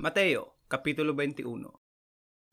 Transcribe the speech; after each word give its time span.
Mateo, 0.00 0.56
Kapitulo 0.72 1.12
21, 1.12 1.68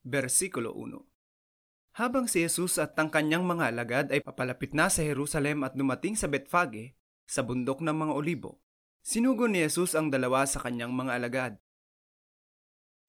Versikulo 0.04 0.76
1 0.76 1.96
Habang 1.96 2.28
si 2.28 2.44
Jesus 2.44 2.76
at 2.76 3.00
ang 3.00 3.08
kanyang 3.08 3.48
mga 3.48 3.72
alagad 3.72 4.06
ay 4.12 4.20
papalapit 4.20 4.76
na 4.76 4.92
sa 4.92 5.08
Jerusalem 5.08 5.64
at 5.64 5.72
dumating 5.72 6.20
sa 6.20 6.28
Betfage, 6.28 7.00
sa 7.24 7.40
bundok 7.48 7.80
ng 7.80 7.96
mga 7.96 8.12
olibo, 8.12 8.60
sinugo 9.00 9.48
ni 9.48 9.64
Jesus 9.64 9.96
ang 9.96 10.12
dalawa 10.12 10.44
sa 10.44 10.60
kanyang 10.60 10.92
mga 10.92 11.12
alagad. 11.16 11.54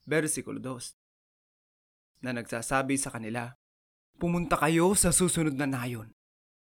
Versikulo 0.06 0.62
2 0.62 2.22
Na 2.22 2.30
nagsasabi 2.30 2.94
sa 3.02 3.10
kanila, 3.10 3.58
Pumunta 4.14 4.54
kayo 4.54 4.94
sa 4.94 5.10
susunod 5.10 5.58
na 5.58 5.66
nayon, 5.66 6.14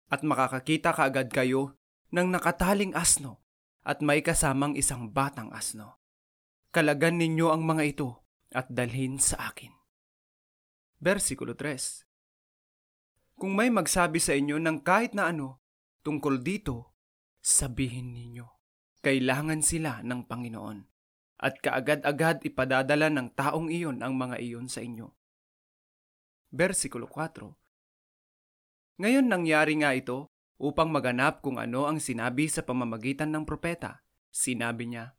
at 0.07 0.23
makakakita 0.23 0.95
kaagad 0.95 1.35
kayo 1.35 1.75
ng 2.15 2.31
nakataling 2.31 2.95
asno 2.95 3.43
at 3.83 4.07
may 4.07 4.23
kasamang 4.23 4.79
isang 4.79 5.11
batang 5.11 5.51
asno. 5.51 6.00
Kalagan 6.71 7.19
ninyo 7.19 7.51
ang 7.51 7.67
mga 7.67 7.83
ito 7.83 8.31
at 8.55 8.71
dalhin 8.71 9.19
sa 9.19 9.51
akin. 9.51 9.75
Versikulo 11.03 11.59
3 11.59 12.07
Kung 13.35 13.59
may 13.59 13.75
magsabi 13.75 14.23
sa 14.23 14.39
inyo 14.39 14.55
ng 14.63 14.79
kahit 14.87 15.11
na 15.19 15.35
ano 15.35 15.67
tungkol 16.07 16.39
dito, 16.39 16.95
sabihin 17.43 18.15
ninyo, 18.15 18.47
kailangan 19.03 19.67
sila 19.67 19.99
ng 20.07 20.31
Panginoon 20.31 20.79
at 21.43 21.59
kaagad-agad 21.59 22.47
ipadadala 22.47 23.11
ng 23.11 23.35
taong 23.35 23.67
iyon 23.67 24.07
ang 24.07 24.15
mga 24.15 24.39
iyon 24.39 24.71
sa 24.71 24.79
inyo. 24.79 25.11
Versikulo 26.55 27.11
4 27.11 27.51
Ngayon 29.03 29.27
nangyari 29.27 29.75
nga 29.75 29.91
ito 29.91 30.31
upang 30.63 30.95
maganap 30.95 31.43
kung 31.43 31.59
ano 31.59 31.91
ang 31.91 31.99
sinabi 31.99 32.47
sa 32.47 32.63
pamamagitan 32.63 33.35
ng 33.35 33.43
propeta. 33.43 34.07
Sinabi 34.31 34.87
niya, 34.87 35.19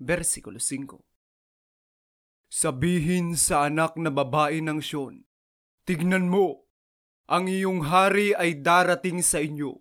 Versikulo 0.00 0.56
5 0.56 0.96
Sabihin 2.48 3.36
sa 3.36 3.68
anak 3.68 4.00
na 4.00 4.08
babae 4.08 4.64
ng 4.64 4.80
Sion, 4.80 5.28
Tignan 5.84 6.24
mo, 6.24 6.64
ang 7.28 7.44
iyong 7.44 7.84
hari 7.84 8.32
ay 8.32 8.64
darating 8.64 9.20
sa 9.20 9.44
inyo, 9.44 9.76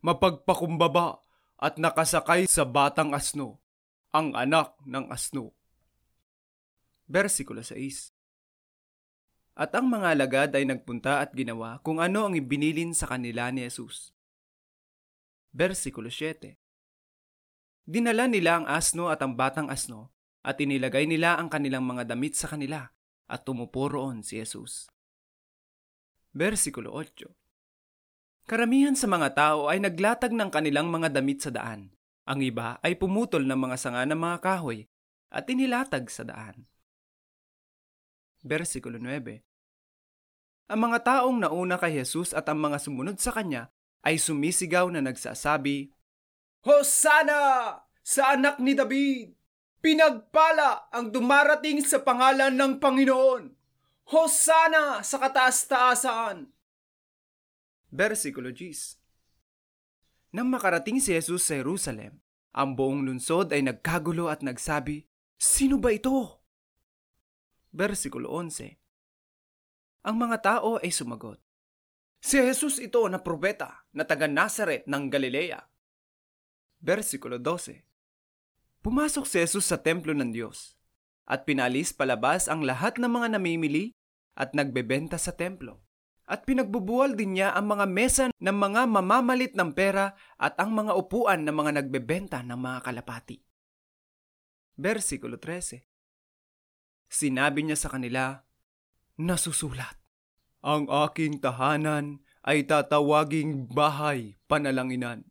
mapagpakumbaba 0.00 1.20
at 1.60 1.76
nakasakay 1.76 2.48
sa 2.48 2.64
batang 2.64 3.12
asno, 3.12 3.60
ang 4.16 4.32
anak 4.32 4.80
ng 4.88 5.12
asno. 5.12 5.52
Versikulo 7.04 7.60
6 7.60 8.16
At 9.60 9.76
ang 9.76 9.92
mga 9.92 10.16
alagad 10.16 10.50
ay 10.56 10.64
nagpunta 10.64 11.20
at 11.20 11.36
ginawa 11.36 11.84
kung 11.84 12.00
ano 12.00 12.32
ang 12.32 12.32
ibinilin 12.32 12.96
sa 12.96 13.12
kanila 13.12 13.52
ni 13.52 13.68
Jesus. 13.68 14.16
Versikulo 15.52 16.08
7 16.08 16.59
Dinala 17.90 18.30
nila 18.30 18.62
ang 18.62 18.70
asno 18.70 19.10
at 19.10 19.18
ang 19.18 19.34
batang 19.34 19.66
asno 19.66 20.14
at 20.46 20.62
inilagay 20.62 21.10
nila 21.10 21.34
ang 21.34 21.50
kanilang 21.50 21.82
mga 21.82 22.06
damit 22.14 22.38
sa 22.38 22.46
kanila 22.46 22.86
at 23.26 23.42
tumupo 23.42 23.90
roon 23.90 24.22
si 24.22 24.38
Jesus. 24.38 24.86
Versikulo 26.30 26.94
8 26.94 28.46
Karamihan 28.46 28.94
sa 28.94 29.10
mga 29.10 29.34
tao 29.34 29.66
ay 29.66 29.82
naglatag 29.82 30.30
ng 30.30 30.54
kanilang 30.54 30.86
mga 30.86 31.18
damit 31.18 31.42
sa 31.42 31.50
daan. 31.50 31.90
Ang 32.30 32.46
iba 32.46 32.78
ay 32.78 32.94
pumutol 32.94 33.42
ng 33.42 33.58
mga 33.58 33.74
sanga 33.74 34.06
ng 34.06 34.22
mga 34.22 34.38
kahoy 34.38 34.86
at 35.34 35.50
inilatag 35.50 36.06
sa 36.14 36.22
daan. 36.22 36.70
Versikulo 38.46 39.02
9 39.02 40.70
Ang 40.70 40.78
mga 40.78 40.98
taong 41.02 41.42
nauna 41.42 41.74
kay 41.74 41.98
Jesus 41.98 42.38
at 42.38 42.46
ang 42.46 42.62
mga 42.62 42.78
sumunod 42.78 43.18
sa 43.18 43.34
kanya 43.34 43.74
ay 44.06 44.14
sumisigaw 44.14 44.86
na 44.94 45.02
nagsasabi, 45.02 45.90
Hosana 46.60 47.72
sa 48.04 48.36
anak 48.36 48.60
ni 48.60 48.76
David! 48.76 49.32
Pinagpala 49.80 50.92
ang 50.92 51.08
dumarating 51.08 51.80
sa 51.80 52.04
pangalan 52.04 52.52
ng 52.52 52.76
Panginoon! 52.76 53.48
Hosana 54.12 55.00
sa 55.00 55.16
kataas-taasan! 55.16 56.52
Versikulo 57.88 58.52
10 58.52 60.36
Nang 60.36 60.52
makarating 60.52 61.00
si 61.00 61.16
Jesus 61.16 61.48
sa 61.48 61.56
Jerusalem, 61.56 62.20
ang 62.52 62.76
buong 62.76 63.08
lungsod 63.08 63.56
ay 63.56 63.64
nagkagulo 63.64 64.28
at 64.28 64.44
nagsabi, 64.44 65.08
Sino 65.40 65.80
ba 65.80 65.96
ito? 65.96 66.44
Versikulo 67.72 68.36
11 68.36 68.76
Ang 70.04 70.16
mga 70.28 70.36
tao 70.44 70.76
ay 70.76 70.92
sumagot, 70.92 71.40
Si 72.20 72.36
Jesus 72.36 72.76
ito 72.84 73.00
na 73.08 73.16
probeta 73.16 73.88
na 73.96 74.04
taga 74.04 74.28
Nazaret 74.28 74.84
ng 74.84 75.08
Galilea. 75.08 75.69
Versikulo 76.80 77.36
12 77.36 77.84
Pumasok 78.80 79.28
si 79.28 79.36
Jesus 79.44 79.68
sa 79.68 79.76
templo 79.76 80.16
ng 80.16 80.32
Diyos 80.32 80.80
at 81.28 81.44
pinalis 81.44 81.92
palabas 81.92 82.48
ang 82.48 82.64
lahat 82.64 82.96
ng 82.96 83.06
mga 83.06 83.36
namimili 83.36 83.92
at 84.32 84.56
nagbebenta 84.56 85.20
sa 85.20 85.36
templo. 85.36 85.84
At 86.24 86.48
pinagbubuwal 86.48 87.20
din 87.20 87.36
niya 87.36 87.52
ang 87.52 87.68
mga 87.68 87.86
mesa 87.90 88.24
ng 88.32 88.56
mga 88.56 88.88
mamamalit 88.88 89.52
ng 89.52 89.76
pera 89.76 90.16
at 90.40 90.56
ang 90.56 90.72
mga 90.72 90.96
upuan 90.96 91.44
ng 91.44 91.52
mga 91.52 91.70
nagbebenta 91.82 92.40
ng 92.40 92.56
mga 92.56 92.78
kalapati. 92.86 93.38
Versikulo 94.80 95.36
13 95.36 95.84
Sinabi 97.10 97.66
niya 97.66 97.76
sa 97.76 97.92
kanila, 97.92 98.46
Nasusulat, 99.20 100.00
Ang 100.64 100.88
aking 100.88 101.42
tahanan 101.42 102.24
ay 102.46 102.64
tatawaging 102.64 103.68
bahay 103.68 104.38
panalanginan. 104.48 105.29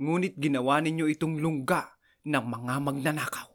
Ngunit 0.00 0.40
ginawa 0.40 0.80
ninyo 0.80 1.04
itong 1.12 1.36
lungga 1.44 1.92
ng 2.24 2.40
mga 2.40 2.74
magnanakaw. 2.80 3.52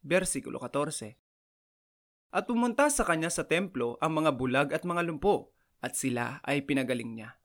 Versikulo 0.00 0.56
14 0.56 2.32
At 2.32 2.48
pumunta 2.48 2.88
sa 2.88 3.04
kanya 3.04 3.28
sa 3.28 3.44
templo 3.44 4.00
ang 4.00 4.16
mga 4.16 4.30
bulag 4.40 4.68
at 4.72 4.88
mga 4.88 5.04
lumpo, 5.04 5.52
at 5.84 6.00
sila 6.00 6.40
ay 6.48 6.64
pinagaling 6.64 7.12
niya. 7.12 7.36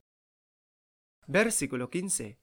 Versikulo 1.27 1.91
15 1.91 2.39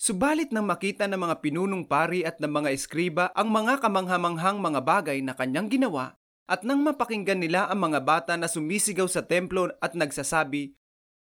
Subalit 0.00 0.50
nang 0.50 0.66
makita 0.66 1.06
ng 1.06 1.20
mga 1.20 1.36
pinunong 1.44 1.84
pari 1.86 2.26
at 2.26 2.42
ng 2.42 2.50
mga 2.50 2.74
eskriba 2.74 3.30
ang 3.36 3.54
mga 3.54 3.78
kamanghamanghang 3.84 4.58
mga 4.58 4.80
bagay 4.82 5.18
na 5.22 5.36
kanyang 5.36 5.70
ginawa, 5.70 6.18
at 6.50 6.66
nang 6.66 6.82
mapakinggan 6.82 7.38
nila 7.38 7.70
ang 7.70 7.86
mga 7.86 8.00
bata 8.02 8.34
na 8.34 8.50
sumisigaw 8.50 9.06
sa 9.06 9.22
templo 9.22 9.70
at 9.78 9.94
nagsasabi, 9.94 10.74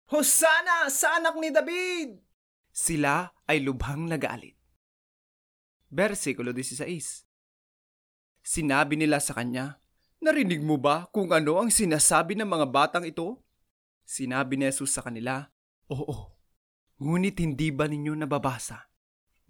Hosana 0.08 0.88
sa 0.88 1.20
anak 1.20 1.36
ni 1.42 1.50
David! 1.52 2.31
Sila 2.72 3.36
ay 3.52 3.60
lubhang 3.60 4.08
nagalit. 4.08 4.56
Versikulo 5.92 6.56
16 6.56 7.28
Sinabi 8.42 8.96
nila 8.96 9.20
sa 9.20 9.36
kanya, 9.36 9.84
Narinig 10.24 10.64
mo 10.64 10.80
ba 10.80 11.12
kung 11.12 11.34
ano 11.36 11.60
ang 11.60 11.68
sinasabi 11.68 12.38
ng 12.40 12.48
mga 12.48 12.68
batang 12.72 13.06
ito? 13.06 13.44
Sinabi 14.08 14.56
ni 14.56 14.66
Jesus 14.72 14.96
sa 14.96 15.04
kanila, 15.04 15.52
Oo, 15.92 16.40
ngunit 17.04 17.44
hindi 17.44 17.76
ba 17.76 17.92
ninyo 17.92 18.16
nababasa 18.16 18.88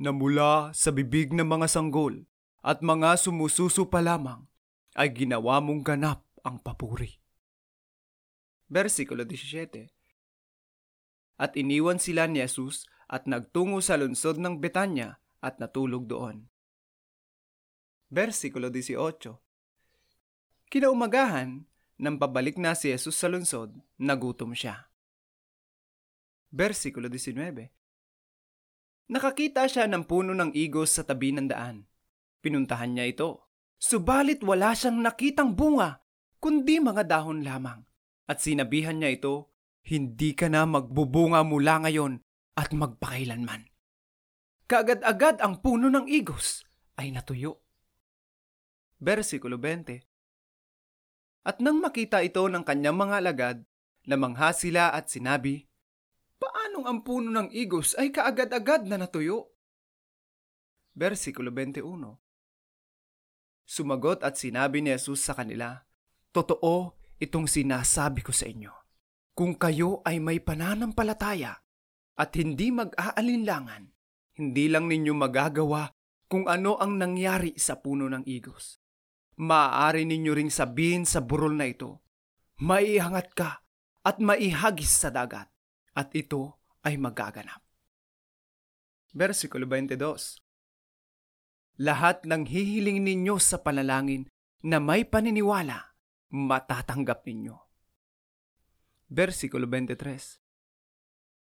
na 0.02 0.09
mula 0.09 0.74
sa 0.74 0.90
bibig 0.90 1.30
ng 1.30 1.46
mga 1.46 1.70
sanggol 1.70 2.26
at 2.66 2.82
mga 2.82 3.22
sumususo 3.22 3.86
pa 3.86 4.02
lamang 4.02 4.50
ay 4.98 5.14
ginawa 5.14 5.62
mong 5.62 5.86
ganap 5.86 6.26
ang 6.42 6.58
papuri. 6.58 7.22
Versikulo 8.66 9.28
17 9.30 9.94
At 11.38 11.53
iniwan 11.53 12.02
sila 12.02 12.26
ni 12.26 12.42
Jesus 12.42 12.90
at 13.11 13.27
nagtungo 13.27 13.83
sa 13.83 13.99
lungsod 13.99 14.39
ng 14.39 14.63
Betanya 14.63 15.19
at 15.44 15.59
natulog 15.59 16.07
doon. 16.07 16.47
Versikulo 18.07 18.72
18 18.72 19.35
Kinaumagahan, 20.72 21.67
nang 21.99 22.16
pabalik 22.16 22.55
na 22.55 22.72
si 22.72 22.88
Jesus 22.88 23.19
sa 23.19 23.27
lungsod, 23.27 23.75
nagutom 23.99 24.55
siya. 24.55 24.88
Versikulo 26.55 27.11
19 27.11 29.11
Nakakita 29.11 29.67
siya 29.67 29.91
ng 29.91 30.07
puno 30.07 30.31
ng 30.31 30.55
igos 30.55 30.95
sa 30.95 31.03
tabi 31.03 31.35
ng 31.35 31.51
daan. 31.51 31.83
Pinuntahan 32.39 32.96
niya 32.96 33.11
ito. 33.11 33.52
Subalit 33.75 34.40
wala 34.40 34.72
siyang 34.72 35.03
nakitang 35.03 35.52
bunga, 35.52 35.99
kundi 36.40 36.79
mga 36.79 37.03
dahon 37.03 37.43
lamang. 37.43 37.84
At 38.31 38.40
sinabihan 38.40 39.03
niya 39.03 39.19
ito, 39.19 39.52
hindi 39.84 40.31
ka 40.31 40.47
na 40.47 40.64
magbubunga 40.64 41.43
mula 41.43 41.84
ngayon 41.84 42.23
at 42.56 42.72
magpakailanman. 42.76 43.68
Kaagad-agad 44.68 45.44
ang 45.44 45.59
puno 45.59 45.92
ng 45.92 46.08
igos 46.08 46.64
ay 46.96 47.12
natuyo. 47.12 47.59
Versikulo 49.02 49.59
20 49.59 50.00
At 51.44 51.58
nang 51.59 51.82
makita 51.82 52.22
ito 52.24 52.46
ng 52.46 52.64
kanyang 52.64 52.96
mga 52.96 53.16
alagad, 53.20 53.58
namangha 54.06 54.53
sila 54.56 54.94
at 54.94 55.09
sinabi, 55.09 55.68
Paanong 56.38 56.86
ang 56.88 57.00
puno 57.02 57.30
ng 57.34 57.50
igos 57.52 57.98
ay 57.98 58.14
kaagad-agad 58.14 58.88
na 58.88 59.02
natuyo? 59.02 59.52
Versikulo 60.96 61.50
21 61.50 61.84
Sumagot 63.66 64.22
at 64.22 64.36
sinabi 64.36 64.84
ni 64.84 64.92
Jesus 64.92 65.24
sa 65.24 65.34
kanila, 65.34 65.84
Totoo 66.32 66.96
itong 67.20 67.48
sinasabi 67.48 68.24
ko 68.24 68.32
sa 68.32 68.48
inyo. 68.48 68.72
Kung 69.32 69.56
kayo 69.56 70.03
ay 70.03 70.20
may 70.20 70.44
pananampalataya 70.44 71.59
at 72.17 72.35
hindi 72.35 72.72
mag-aalinlangan, 72.72 73.84
hindi 74.40 74.66
lang 74.67 74.87
ninyo 74.87 75.13
magagawa 75.16 75.91
kung 76.31 76.47
ano 76.47 76.79
ang 76.79 76.96
nangyari 76.96 77.55
sa 77.59 77.79
puno 77.79 78.08
ng 78.08 78.23
igos. 78.23 78.79
Maaari 79.41 80.08
ninyo 80.08 80.31
ring 80.31 80.52
sabihin 80.52 81.03
sa 81.03 81.19
burol 81.23 81.55
na 81.59 81.67
ito, 81.67 82.03
maihangat 82.61 83.35
ka 83.35 83.63
at 84.02 84.17
maihagis 84.22 84.91
sa 84.91 85.09
dagat, 85.13 85.49
at 85.91 86.09
ito 86.16 86.61
ay 86.87 86.97
magaganap. 86.97 87.61
Versikulo 89.11 89.67
22 89.67 90.40
Lahat 91.81 92.23
ng 92.23 92.46
hihiling 92.47 93.03
ninyo 93.03 93.35
sa 93.41 93.59
panalangin 93.59 94.29
na 94.61 94.78
may 94.78 95.03
paniniwala, 95.03 95.97
matatanggap 96.31 97.25
ninyo. 97.25 97.57
Versikulo 99.11 99.67
23 99.67 100.51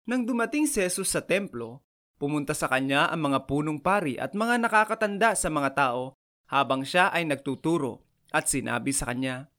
Nang 0.06 0.22
dumating 0.22 0.70
si 0.70 0.78
Jesus 0.78 1.10
sa 1.10 1.18
templo, 1.18 1.82
pumunta 2.14 2.54
sa 2.54 2.70
kanya 2.70 3.10
ang 3.10 3.26
mga 3.26 3.50
punong 3.50 3.82
pari 3.82 4.14
at 4.14 4.38
mga 4.38 4.62
nakakatanda 4.62 5.34
sa 5.34 5.50
mga 5.50 5.74
tao 5.74 6.14
habang 6.46 6.86
siya 6.86 7.10
ay 7.10 7.26
nagtuturo 7.26 8.06
at 8.30 8.46
sinabi 8.46 8.94
sa 8.94 9.10
kanya, 9.10 9.50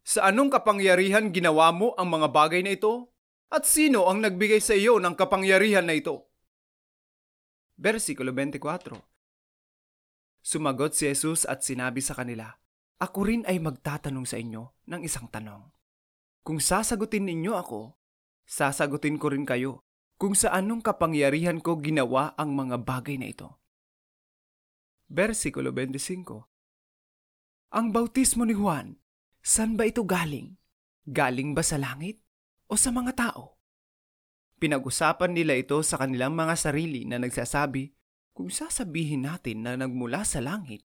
Sa 0.00 0.32
anong 0.32 0.48
kapangyarihan 0.48 1.28
ginawa 1.28 1.68
mo 1.76 1.92
ang 2.00 2.08
mga 2.08 2.32
bagay 2.32 2.64
na 2.64 2.72
ito? 2.72 3.12
At 3.52 3.68
sino 3.68 4.08
ang 4.08 4.24
nagbigay 4.24 4.64
sa 4.64 4.72
iyo 4.72 4.96
ng 4.96 5.12
kapangyarihan 5.12 5.84
na 5.84 5.92
ito? 5.92 6.24
Versikulo 7.76 8.32
24 8.32 8.96
Sumagot 10.40 10.96
si 10.96 11.04
Jesus 11.04 11.44
at 11.44 11.60
sinabi 11.60 12.00
sa 12.00 12.16
kanila, 12.16 12.48
Ako 12.96 13.28
rin 13.28 13.44
ay 13.44 13.60
magtatanong 13.60 14.24
sa 14.24 14.40
inyo 14.40 14.72
ng 14.88 15.04
isang 15.04 15.28
tanong. 15.28 15.68
Kung 16.40 16.64
sasagutin 16.64 17.28
ninyo 17.28 17.52
ako, 17.52 17.92
sasagutin 18.46 19.16
ko 19.16 19.32
rin 19.32 19.46
kayo 19.46 19.82
kung 20.22 20.38
sa 20.38 20.54
anong 20.54 20.86
kapangyarihan 20.86 21.58
ko 21.58 21.82
ginawa 21.82 22.30
ang 22.38 22.54
mga 22.54 22.86
bagay 22.86 23.18
na 23.18 23.26
ito. 23.26 23.58
Versikulo 25.10 25.74
25 25.74 27.74
Ang 27.74 27.90
bautismo 27.90 28.46
ni 28.46 28.54
Juan, 28.54 29.02
saan 29.42 29.74
ba 29.74 29.82
ito 29.82 30.06
galing? 30.06 30.54
Galing 31.02 31.58
ba 31.58 31.66
sa 31.66 31.74
langit 31.74 32.22
o 32.70 32.78
sa 32.78 32.94
mga 32.94 33.18
tao? 33.18 33.58
Pinag-usapan 34.62 35.34
nila 35.34 35.58
ito 35.58 35.82
sa 35.82 35.98
kanilang 35.98 36.38
mga 36.38 36.54
sarili 36.54 37.02
na 37.02 37.18
nagsasabi, 37.18 37.90
kung 38.30 38.46
sasabihin 38.46 39.26
natin 39.26 39.66
na 39.66 39.74
nagmula 39.74 40.22
sa 40.22 40.38
langit, 40.38 40.86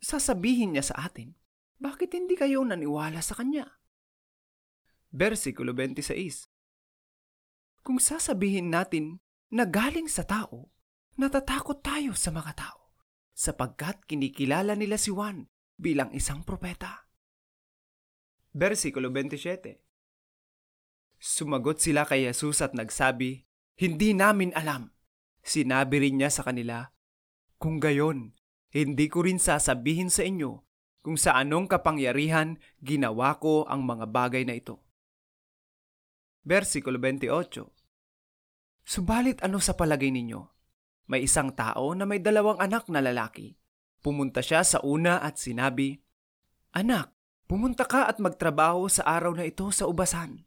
sasabihin 0.00 0.72
niya 0.72 0.88
sa 0.88 1.04
atin, 1.04 1.36
bakit 1.76 2.16
hindi 2.16 2.32
kayo 2.32 2.64
naniwala 2.64 3.20
sa 3.20 3.36
kanya? 3.36 3.76
Versikulo 5.12 5.76
26 5.76 6.53
Kung 7.84 8.00
sasabihin 8.00 8.72
natin 8.72 9.20
na 9.52 9.68
galing 9.68 10.08
sa 10.08 10.24
tao, 10.24 10.72
natatakot 11.20 11.84
tayo 11.84 12.16
sa 12.16 12.32
mga 12.32 12.56
tao, 12.56 12.96
sapagkat 13.36 14.08
kinikilala 14.08 14.72
nila 14.72 14.96
si 14.96 15.12
Juan 15.12 15.52
bilang 15.76 16.08
isang 16.16 16.40
propeta. 16.48 17.04
Versikulo 18.56 19.12
27 19.12 19.76
Sumagot 21.20 21.84
sila 21.84 22.08
kay 22.08 22.24
Jesus 22.24 22.64
at 22.64 22.72
nagsabi, 22.72 23.44
Hindi 23.76 24.16
namin 24.16 24.56
alam. 24.56 24.96
Sinabi 25.44 26.08
rin 26.08 26.20
niya 26.20 26.32
sa 26.32 26.40
kanila, 26.40 26.88
Kung 27.60 27.84
gayon, 27.84 28.32
hindi 28.72 29.12
ko 29.12 29.28
rin 29.28 29.36
sasabihin 29.36 30.08
sa 30.08 30.24
inyo 30.24 30.64
kung 31.04 31.20
sa 31.20 31.36
anong 31.36 31.68
kapangyarihan 31.68 32.56
ginawa 32.80 33.36
ko 33.36 33.68
ang 33.68 33.84
mga 33.84 34.08
bagay 34.08 34.48
na 34.48 34.56
ito. 34.56 34.83
Versikulo 36.44 37.00
28 37.00 38.84
Subalit 38.84 39.40
ano 39.40 39.64
sa 39.64 39.72
palagay 39.72 40.12
ninyo? 40.12 40.44
May 41.08 41.24
isang 41.24 41.56
tao 41.56 41.96
na 41.96 42.04
may 42.04 42.20
dalawang 42.20 42.60
anak 42.60 42.92
na 42.92 43.00
lalaki. 43.00 43.56
Pumunta 44.04 44.44
siya 44.44 44.60
sa 44.60 44.84
una 44.84 45.24
at 45.24 45.40
sinabi, 45.40 45.96
Anak, 46.76 47.16
pumunta 47.48 47.88
ka 47.88 48.04
at 48.12 48.20
magtrabaho 48.20 48.92
sa 48.92 49.08
araw 49.08 49.32
na 49.32 49.48
ito 49.48 49.64
sa 49.72 49.88
ubasan. 49.88 50.44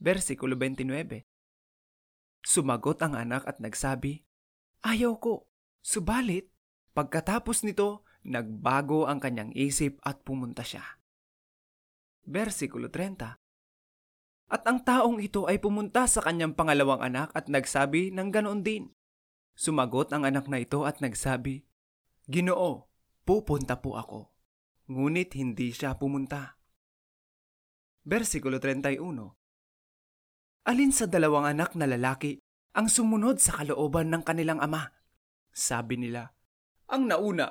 Versikulo 0.00 0.56
29 0.56 0.88
Sumagot 2.40 2.96
ang 3.04 3.12
anak 3.12 3.44
at 3.44 3.60
nagsabi, 3.60 4.24
Ayaw 4.88 5.20
ko, 5.20 5.52
subalit, 5.84 6.48
pagkatapos 6.96 7.60
nito, 7.60 8.08
nagbago 8.24 9.04
ang 9.04 9.20
kanyang 9.20 9.52
isip 9.52 10.00
at 10.00 10.24
pumunta 10.24 10.64
siya. 10.64 10.96
Versikulo 12.24 12.88
30 12.88 13.45
At 14.46 14.62
ang 14.62 14.78
taong 14.86 15.18
ito 15.18 15.50
ay 15.50 15.58
pumunta 15.58 16.06
sa 16.06 16.22
kanyang 16.22 16.54
pangalawang 16.54 17.02
anak 17.02 17.34
at 17.34 17.50
nagsabi 17.50 18.14
ng 18.14 18.30
ganoon 18.30 18.62
din. 18.62 18.94
Sumagot 19.58 20.14
ang 20.14 20.22
anak 20.22 20.46
na 20.46 20.62
ito 20.62 20.86
at 20.86 21.02
nagsabi, 21.02 21.66
Ginoo, 22.30 22.86
pupunta 23.26 23.82
po 23.82 23.98
ako. 23.98 24.30
Ngunit 24.86 25.34
hindi 25.34 25.74
siya 25.74 25.98
pumunta. 25.98 26.62
Versikulo 28.06 28.62
31 28.62 29.02
Alin 30.70 30.92
sa 30.94 31.10
dalawang 31.10 31.50
anak 31.50 31.74
na 31.74 31.90
lalaki 31.90 32.38
ang 32.70 32.86
sumunod 32.86 33.42
sa 33.42 33.58
kalooban 33.58 34.14
ng 34.14 34.22
kanilang 34.22 34.62
ama? 34.62 34.94
Sabi 35.50 35.98
nila, 35.98 36.30
ang 36.86 37.10
nauna. 37.10 37.50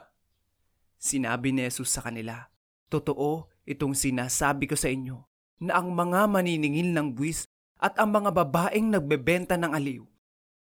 Sinabi 0.96 1.52
ni 1.52 1.68
Jesus 1.68 1.92
sa 1.92 2.08
kanila, 2.08 2.48
Totoo 2.88 3.52
itong 3.68 4.00
sinasabi 4.00 4.72
ko 4.72 4.80
sa 4.80 4.88
inyo 4.88 5.35
na 5.62 5.80
ang 5.80 5.96
mga 5.96 6.28
maniningil 6.28 6.92
ng 6.92 7.16
buwis 7.16 7.48
at 7.80 7.96
ang 8.00 8.12
mga 8.12 8.32
babaeng 8.32 8.92
nagbebenta 8.92 9.56
ng 9.56 9.72
aliw 9.72 10.04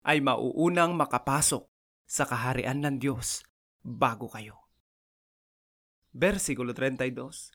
ay 0.07 0.23
mauunang 0.23 0.95
makapasok 0.95 1.67
sa 2.09 2.25
kaharian 2.25 2.81
ng 2.81 2.97
Diyos 3.03 3.45
bago 3.85 4.31
kayo. 4.31 4.69
Versikulo 6.15 6.73
32 6.73 7.53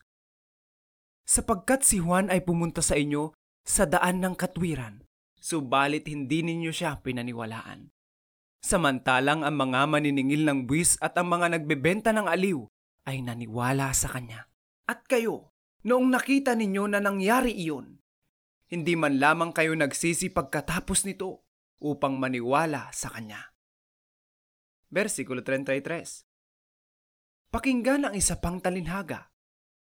Sapagkat 1.24 1.88
si 1.88 2.04
Juan 2.04 2.28
ay 2.28 2.44
pumunta 2.44 2.84
sa 2.84 3.00
inyo 3.00 3.32
sa 3.64 3.88
daan 3.88 4.20
ng 4.20 4.36
katwiran, 4.36 5.08
subalit 5.40 6.12
hindi 6.12 6.44
ninyo 6.44 6.72
siya 6.76 7.00
pinaniwalaan. 7.00 7.88
Samantalang 8.64 9.44
ang 9.44 9.56
mga 9.56 9.88
maniningil 9.88 10.44
ng 10.44 10.68
buwis 10.68 11.00
at 11.00 11.16
ang 11.16 11.32
mga 11.32 11.60
nagbebenta 11.60 12.12
ng 12.12 12.28
aliw 12.28 12.64
ay 13.08 13.24
naniwala 13.24 13.92
sa 13.96 14.12
kanya. 14.12 14.48
At 14.88 15.08
kayo, 15.08 15.53
noong 15.84 16.08
nakita 16.12 16.56
ninyo 16.56 16.88
na 16.92 17.00
nangyari 17.04 17.52
iyon, 17.56 18.00
hindi 18.72 18.96
man 18.98 19.20
lamang 19.22 19.54
kayo 19.54 19.76
nagsisi 19.78 20.34
pagkatapos 20.34 21.06
nito 21.06 21.46
upang 21.84 22.18
maniwala 22.18 22.90
sa 22.96 23.12
kanya. 23.12 23.54
Versikulo 24.90 25.46
33 25.46 26.26
Pakinggan 27.54 28.10
ang 28.10 28.16
isa 28.18 28.42
pang 28.42 28.58
talinhaga. 28.58 29.30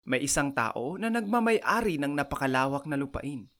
May 0.02 0.26
isang 0.26 0.50
tao 0.50 0.98
na 0.98 1.14
nagmamay-ari 1.14 2.02
ng 2.02 2.18
napakalawak 2.18 2.90
na 2.90 2.98
lupain 2.98 3.52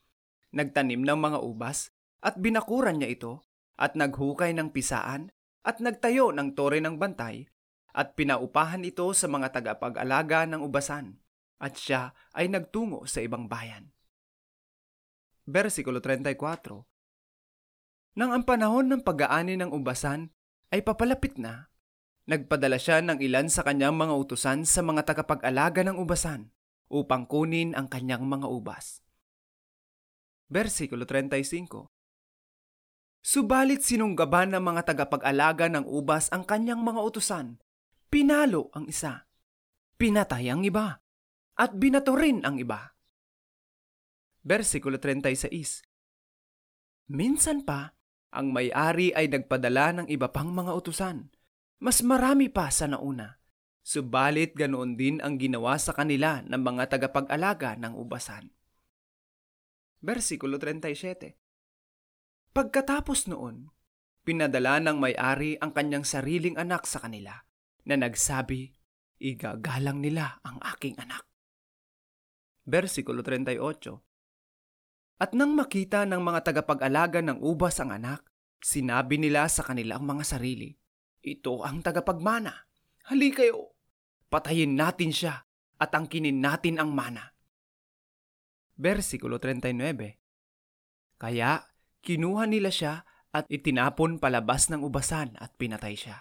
nagtanim 0.52 1.00
ng 1.00 1.18
mga 1.18 1.38
ubas 1.40 1.90
at 2.20 2.38
binakuran 2.38 3.00
niya 3.00 3.10
ito 3.10 3.32
at 3.80 3.96
naghukay 3.96 4.52
ng 4.54 4.70
pisaan 4.70 5.32
at 5.64 5.80
nagtayo 5.80 6.30
ng 6.30 6.52
tore 6.52 6.78
ng 6.78 7.00
bantay 7.00 7.48
at 7.96 8.14
pinaupahan 8.14 8.84
ito 8.84 9.10
sa 9.16 9.26
mga 9.26 9.52
tagapag-alaga 9.52 10.46
ng 10.46 10.60
ubasan 10.62 11.18
at 11.62 11.78
siya 11.78 12.10
ay 12.34 12.50
nagtungo 12.50 13.06
sa 13.06 13.22
ibang 13.22 13.46
bayan. 13.46 13.94
Versikulo 15.46 16.02
34 16.02 18.18
Nang 18.18 18.34
ang 18.34 18.42
panahon 18.42 18.90
ng 18.90 19.02
pag-aani 19.06 19.54
ng 19.62 19.70
ubasan 19.70 20.34
ay 20.74 20.82
papalapit 20.82 21.38
na, 21.38 21.70
nagpadala 22.26 22.78
siya 22.78 23.02
ng 23.02 23.22
ilan 23.22 23.46
sa 23.46 23.62
kanyang 23.62 23.94
mga 23.94 24.14
utusan 24.18 24.66
sa 24.66 24.82
mga 24.82 25.06
tagapag-alaga 25.06 25.86
ng 25.86 25.98
ubasan 25.98 26.50
upang 26.90 27.26
kunin 27.26 27.74
ang 27.74 27.86
kanyang 27.86 28.26
mga 28.26 28.50
ubas. 28.50 29.02
Versikulo 30.52 31.08
35 31.08 31.88
Subalit 33.22 33.86
sinunggaban 33.86 34.50
ng 34.50 34.62
mga 34.62 34.92
tagapag-alaga 34.92 35.70
ng 35.70 35.86
ubas 35.86 36.26
ang 36.34 36.42
kanyang 36.42 36.82
mga 36.82 37.00
utusan. 37.06 37.62
Pinalo 38.10 38.68
ang 38.74 38.90
isa. 38.90 39.30
Pinatay 39.94 40.50
ang 40.50 40.66
iba. 40.66 41.01
At 41.58 41.76
binato 41.76 42.16
rin 42.16 42.44
ang 42.44 42.56
iba. 42.56 42.96
Versikulo 44.42 44.98
36 44.98 45.84
Minsan 47.12 47.62
pa, 47.62 47.92
ang 48.32 48.50
may-ari 48.50 49.12
ay 49.12 49.28
nagpadala 49.28 50.02
ng 50.02 50.06
iba 50.08 50.32
pang 50.32 50.48
mga 50.48 50.72
utusan. 50.72 51.28
Mas 51.82 52.00
marami 52.00 52.48
pa 52.48 52.72
sa 52.72 52.88
nauna. 52.88 53.42
Subalit 53.82 54.54
ganoon 54.54 54.94
din 54.94 55.18
ang 55.20 55.36
ginawa 55.36 55.76
sa 55.76 55.92
kanila 55.92 56.40
ng 56.46 56.62
mga 56.62 56.96
tagapag-alaga 56.96 57.74
ng 57.76 57.98
ubasan 57.98 58.54
versikulo 60.02 60.58
37. 60.58 61.38
Pagkatapos 62.52 63.30
noon, 63.30 63.70
pinadala 64.26 64.82
ng 64.82 64.98
may-ari 64.98 65.56
ang 65.62 65.72
kanyang 65.72 66.04
sariling 66.04 66.58
anak 66.58 66.84
sa 66.84 67.00
kanila 67.00 67.46
na 67.86 67.96
nagsabi, 67.96 68.76
igagalang 69.22 70.02
nila 70.02 70.42
ang 70.44 70.58
aking 70.76 70.98
anak. 71.00 71.24
Versikulo 72.62 73.26
38. 73.26 73.58
At 75.18 75.34
nang 75.34 75.54
makita 75.54 76.06
ng 76.06 76.22
mga 76.22 76.40
tagapag-alaga 76.46 77.22
ng 77.22 77.42
ubas 77.42 77.78
ang 77.82 77.94
anak, 77.94 78.22
sinabi 78.62 79.18
nila 79.18 79.46
sa 79.50 79.66
kanilang 79.66 80.06
mga 80.06 80.22
sarili, 80.26 80.70
ito 81.22 81.62
ang 81.62 81.82
tagapagmana. 81.82 82.54
Hali 83.06 83.30
kayo, 83.34 83.74
patayin 84.30 84.74
natin 84.74 85.14
siya 85.14 85.46
at 85.78 85.90
angkinin 85.94 86.38
natin 86.42 86.78
ang 86.78 86.94
mana. 86.94 87.34
Versikulo 88.78 89.38
39 89.38 91.18
Kaya 91.18 91.70
kinuha 92.02 92.50
nila 92.50 92.70
siya 92.74 93.06
at 93.30 93.46
itinapon 93.46 94.18
palabas 94.18 94.70
ng 94.70 94.82
ubasan 94.82 95.38
at 95.38 95.54
pinatay 95.54 95.94
siya. 95.94 96.18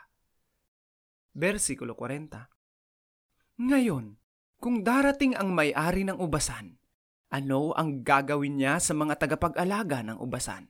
Versikulo 1.34 1.98
40 1.98 3.62
Ngayon, 3.62 4.21
kung 4.62 4.86
darating 4.86 5.34
ang 5.34 5.58
may-ari 5.58 6.06
ng 6.06 6.22
ubasan, 6.22 6.78
ano 7.34 7.74
ang 7.74 8.06
gagawin 8.06 8.62
niya 8.62 8.78
sa 8.78 8.94
mga 8.94 9.18
tagapag-alaga 9.18 10.06
ng 10.06 10.22
ubasan? 10.22 10.70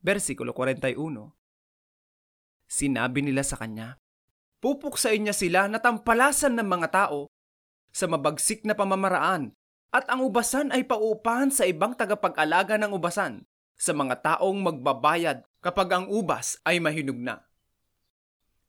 Versikulo 0.00 0.56
41 0.56 0.96
Sinabi 2.64 3.20
nila 3.20 3.44
sa 3.44 3.60
kanya, 3.60 4.00
Pupuksain 4.64 5.20
niya 5.22 5.36
sila 5.36 5.68
na 5.68 5.78
tampalasan 5.78 6.56
ng 6.56 6.66
mga 6.66 6.88
tao 6.90 7.28
sa 7.92 8.08
mabagsik 8.08 8.64
na 8.64 8.72
pamamaraan 8.72 9.52
at 9.92 10.08
ang 10.08 10.24
ubasan 10.24 10.72
ay 10.72 10.88
paupahan 10.88 11.52
sa 11.52 11.68
ibang 11.68 11.94
tagapag-alaga 11.94 12.80
ng 12.80 12.96
ubasan 12.96 13.44
sa 13.78 13.92
mga 13.94 14.24
taong 14.24 14.58
magbabayad 14.58 15.44
kapag 15.60 15.88
ang 15.94 16.06
ubas 16.10 16.58
ay 16.64 16.80
mahinog 16.80 17.20
na. 17.20 17.44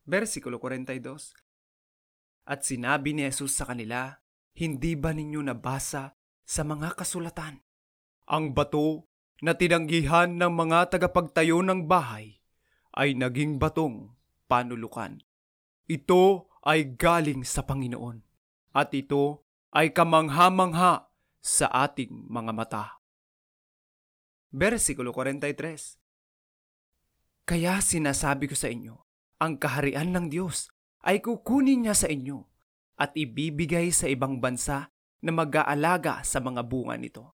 Versikulo 0.03 0.61
42 0.61 1.48
At 2.49 2.65
sinabi 2.65 3.13
ni 3.13 3.29
Jesus 3.29 3.53
sa 3.53 3.69
kanila, 3.69 4.17
Hindi 4.57 4.97
ba 4.97 5.13
ninyo 5.13 5.45
nabasa 5.45 6.17
sa 6.41 6.65
mga 6.65 6.97
kasulatan? 6.97 7.61
Ang 8.25 8.57
bato 8.57 9.05
na 9.45 9.53
tinanggihan 9.53 10.33
ng 10.33 10.49
mga 10.49 10.97
tagapagtayo 10.97 11.61
ng 11.61 11.85
bahay 11.85 12.41
ay 12.97 13.13
naging 13.13 13.61
batong 13.61 14.17
panulukan. 14.49 15.21
Ito 15.85 16.49
ay 16.65 16.97
galing 16.97 17.45
sa 17.45 17.61
Panginoon 17.61 18.25
at 18.73 18.97
ito 18.97 19.45
ay 19.69 19.93
kamangha-mangha 19.93 21.05
sa 21.39 21.67
ating 21.69 22.25
mga 22.27 22.51
mata. 22.51 22.85
Versikulo 24.49 25.13
43 25.13 27.45
Kaya 27.45 27.77
sinasabi 27.77 28.49
ko 28.49 28.57
sa 28.57 28.73
inyo, 28.73 28.97
ang 29.37 29.61
kaharian 29.61 30.17
ng 30.17 30.33
Diyos 30.33 30.73
ay 31.03 31.23
kukunin 31.23 31.87
niya 31.87 31.95
sa 31.95 32.11
inyo 32.11 32.43
at 32.99 33.15
ibibigay 33.15 33.91
sa 33.95 34.11
ibang 34.11 34.43
bansa 34.43 34.91
na 35.23 35.31
mag-aalaga 35.31 36.23
sa 36.23 36.43
mga 36.43 36.63
bunga 36.67 36.99
nito. 36.99 37.31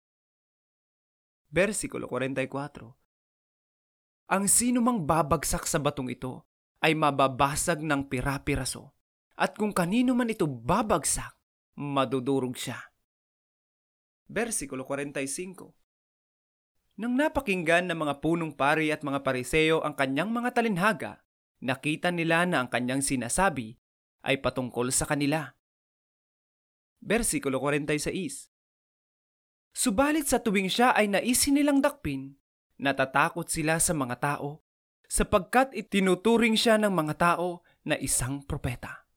Versikulo 1.50 2.08
44 2.08 4.30
Ang 4.30 4.46
sino 4.46 4.78
mang 4.80 5.04
babagsak 5.04 5.66
sa 5.66 5.82
batong 5.82 6.08
ito 6.08 6.46
ay 6.80 6.96
mababasag 6.96 7.84
ng 7.84 8.08
pira-piraso 8.08 8.94
at 9.40 9.56
kung 9.56 9.72
kanino 9.72 10.12
man 10.12 10.28
ito 10.28 10.44
babagsak, 10.44 11.32
madudurog 11.80 12.56
siya. 12.56 12.76
Versikulo 14.28 14.84
45 14.86 17.00
Nang 17.00 17.16
napakinggan 17.16 17.88
ng 17.88 17.98
mga 17.98 18.14
punong 18.20 18.52
pari 18.54 18.92
at 18.92 19.02
mga 19.02 19.24
pariseo 19.24 19.80
ang 19.82 19.96
kanyang 19.96 20.30
mga 20.30 20.54
talinhaga, 20.54 21.24
nakita 21.60 22.12
nila 22.12 22.44
na 22.48 22.64
ang 22.64 22.68
kanyang 22.68 23.04
sinasabi 23.04 23.76
ay 24.24 24.40
patungkol 24.40 24.92
sa 24.92 25.08
kanila. 25.08 25.56
Versikulo 27.00 27.60
46 27.60 28.52
Subalit 29.70 30.26
sa 30.26 30.42
tuwing 30.42 30.68
siya 30.68 30.92
ay 30.92 31.08
naisin 31.08 31.56
nilang 31.56 31.80
dakpin, 31.80 32.36
natatakot 32.76 33.46
sila 33.48 33.78
sa 33.78 33.94
mga 33.94 34.18
tao 34.18 34.66
sapagkat 35.10 35.74
itinuturing 35.74 36.54
siya 36.54 36.78
ng 36.78 36.94
mga 36.94 37.14
tao 37.18 37.66
na 37.82 37.98
isang 37.98 38.46
propeta. 38.46 39.09